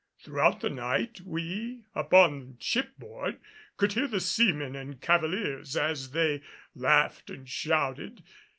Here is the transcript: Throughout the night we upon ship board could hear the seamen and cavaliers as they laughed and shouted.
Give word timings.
Throughout 0.17 0.61
the 0.61 0.71
night 0.71 1.21
we 1.27 1.83
upon 1.93 2.57
ship 2.59 2.97
board 2.97 3.39
could 3.77 3.93
hear 3.93 4.07
the 4.07 4.19
seamen 4.19 4.75
and 4.75 4.99
cavaliers 4.99 5.77
as 5.77 6.09
they 6.09 6.41
laughed 6.73 7.29
and 7.29 7.47
shouted. 7.47 8.23